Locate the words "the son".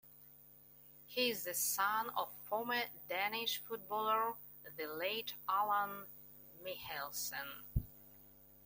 1.43-2.09